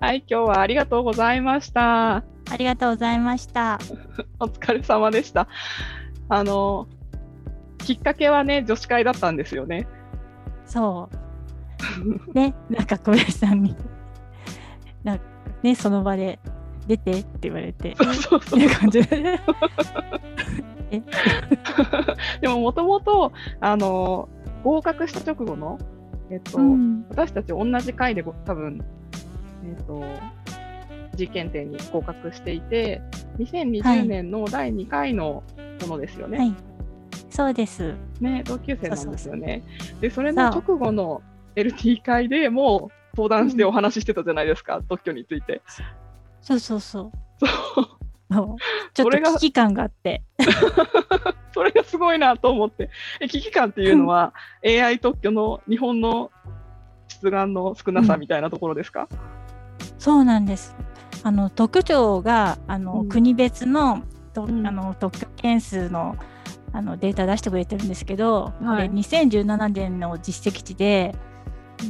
[0.00, 2.18] はい、今日はありがとうございました。
[2.18, 2.24] あ
[2.56, 3.80] りがとうございました。
[4.38, 5.48] お疲れ様でした。
[6.28, 6.86] あの、
[7.78, 9.88] きっかけはね、女子会だったんですよね。
[10.66, 11.10] そ
[12.30, 12.32] う。
[12.32, 13.74] ね、なんか小林さんに、
[15.02, 15.24] なんか
[15.64, 16.38] ね、その場で
[16.86, 19.40] 出てって言われて、そうそうそういう感じで。
[22.40, 24.28] でももともとあの
[24.62, 25.76] 合格した直後の、
[26.30, 28.84] えっと、うん、私たち同じ回で多分、
[29.64, 30.02] えっと、
[31.18, 33.02] 実験点に合格していて
[33.38, 35.42] 2020年の第2回の
[35.80, 36.38] ものですよね。
[36.38, 36.54] はい、
[37.30, 37.94] そうです。
[38.20, 39.62] ね、同級生なんですよね。
[40.00, 41.22] で、それの直後の
[41.56, 45.62] LT 会でも登壇してお話ししてたじゃないですか、うん、特許について。
[46.40, 47.12] そうそうそう。
[47.38, 47.88] そう
[48.94, 50.22] ちょっと危機感があって。
[51.54, 52.90] それがすごいなと思って。
[53.20, 54.32] え危機感っていうのは、
[54.64, 56.30] AI 特許の日本の
[57.08, 59.18] 出願の少なさみたいなところですか、うん、
[59.98, 60.74] そうなんです。
[61.22, 66.16] あの特許があの、うん、国別のと、あの特許件数の
[66.72, 71.14] あのデータ出してくれてるんですけど、はい、これ2017年の実績値で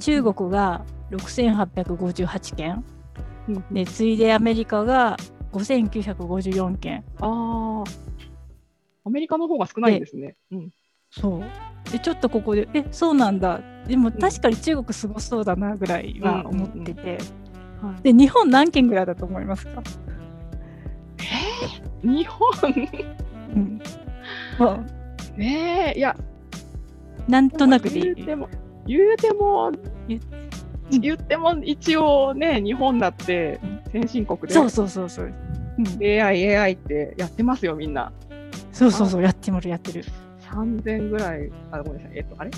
[0.00, 2.84] 中国が6858件、
[3.70, 5.16] で次いでアメリカが
[5.52, 7.04] 5954件。
[7.20, 7.84] ああ、
[9.04, 10.36] アメリカの方が少ないんですね。
[10.50, 10.70] うん、
[11.10, 11.42] そう。
[11.92, 13.60] でちょっとここでえそうなんだ。
[13.86, 17.18] でも確かに中国すごそうだなぐらいは思ってて、
[18.02, 19.82] で日本何件ぐらいだと思いますか？
[21.18, 22.48] えー、日本、
[23.54, 23.78] うん、
[25.36, 26.16] ねえいや。
[27.28, 28.48] なんとなくで言うても
[28.86, 29.72] 言うても
[30.90, 33.58] 言っても一応ね日本だって
[33.92, 34.50] 先進国で。
[34.50, 35.32] そうそうそうそう、
[35.78, 38.12] うん、AI AI ってやってますよみんな。
[38.72, 40.04] そうそうそうやってるやってる。
[40.42, 42.18] 3000ぐらいあごめんなさい。
[42.18, 42.50] えっとあれ？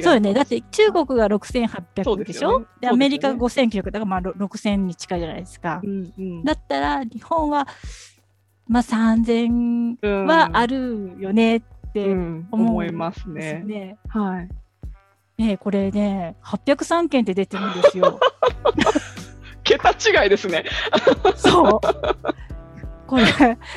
[0.00, 0.34] そうよね。
[0.34, 5.80] だって中国が6800でしょ、ね、で、アメリカが5900だからまあ6000に近いじゃないですか。
[5.82, 7.66] うんうん、だったら日本は
[8.66, 11.62] まあ3000はあるよねっ
[11.92, 13.62] て思,、うん思いますね。
[13.64, 14.48] ねはい。
[15.42, 18.20] ねこれね803件って出てるんですよ。
[19.64, 20.64] 桁違いですね。
[21.36, 21.80] そう。
[23.08, 23.24] これ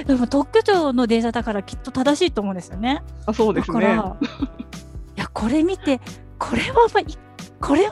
[0.05, 3.01] でも特許庁のデータだからきっと正しいと思うんですよね。
[3.25, 3.79] あそうですね。
[3.79, 4.15] いや
[5.33, 5.99] これ見て
[6.37, 6.87] これは
[7.59, 7.91] これは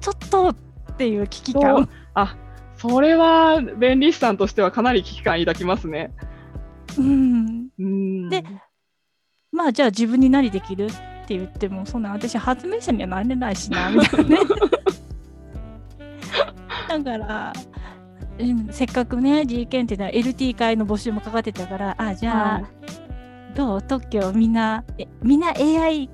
[0.00, 0.54] ちょっとっ
[0.96, 1.88] ていう危機感。
[2.14, 2.36] あ
[2.76, 6.12] それは弁理士さんとしてはかなり危機感抱きますね。
[6.98, 7.68] うん。
[7.78, 8.44] うんで
[9.52, 10.88] まあじゃあ自分に何できるっ
[11.26, 14.36] て言ってもそんな私発明者にはなれないしなみたいなね
[16.88, 17.52] だから
[18.70, 22.64] せっかくね G 検定で LT 会の募集もかかってたからあじゃあ、はい、
[23.54, 23.82] どう？
[23.82, 26.08] 特許みんなえみんな AI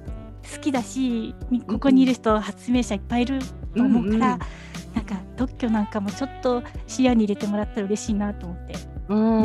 [0.54, 1.34] 好きだし
[1.66, 3.40] ここにいる人、発明者いっぱいいる
[3.74, 8.74] と思うから、うんうん、なんか特許なんかもちょっと視野に入れてもらったら嬉しいなと思って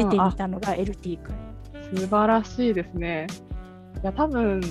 [0.03, 1.35] 出てみたのが LT 会
[1.95, 3.27] 素晴らしいですね
[4.01, 4.61] いや多分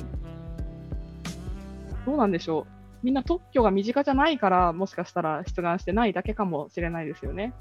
[2.07, 2.81] どうなんでしょう。
[3.03, 7.55] みんな特許が身近じゃないから、もしかしたら出願してないだけかもしれないですよね。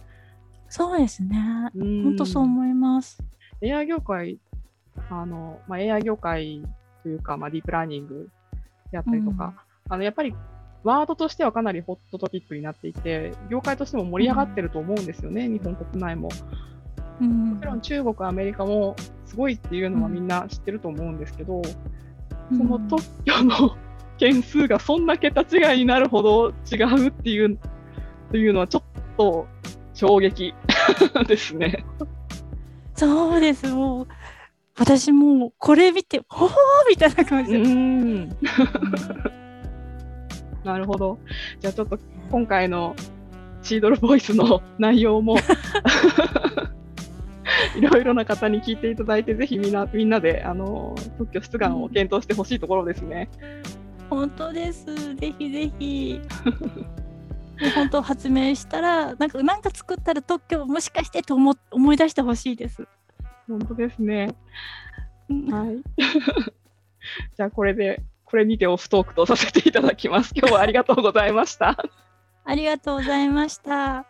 [0.69, 1.69] そうですね。
[1.75, 3.23] 本当そう思います。
[3.61, 4.39] AI 業界、
[5.09, 6.63] あのまあ、AI 業界
[7.03, 8.29] というか、まあ、ディープラーニング
[8.91, 9.53] であったりとか、
[9.87, 10.33] うん、あのやっぱり
[10.83, 16.29] ワードとしてはかなりホットトピックになっていて、業界としても盛り上がってると思うんですよね、うん、日本国内も。
[17.21, 18.95] うん、もちろん中国、アメリカも
[19.25, 21.61] すごいっていうのはみんな知ってると思うんですけど、
[22.51, 23.75] その特許の
[24.17, 27.59] 件数がそんな桁違いになるほど違うっていう
[28.31, 28.83] というのはちょっ
[29.17, 29.47] と
[29.93, 30.53] 衝撃
[31.27, 31.85] ですね。
[32.95, 34.07] そうですもう
[34.79, 36.51] 私もこれ見てほほー
[36.89, 37.59] みたいな感じで。
[37.59, 38.29] うん
[40.63, 41.19] なるほど。
[41.59, 41.97] じゃあちょっと
[42.31, 42.95] 今回の
[43.61, 45.37] シードルボイスの内容も
[47.77, 53.29] いろいろな方に聞いていただいて、ぜひみんなみんなであの特許出願を検討してほしいところですね。
[54.09, 54.85] 本当です。
[55.15, 56.21] ぜひぜひ。
[57.75, 62.87] 本当発明したらなんかなんか作ったら特許もしかしてと思思い出してほしいです。
[63.49, 64.35] 本当ですね。
[65.49, 65.81] はい。
[67.35, 70.33] じゃあこれでこれにてオフトークとさせていただきます。
[70.35, 71.83] 今日はありがとうございました。
[72.45, 74.08] ありがとうございました。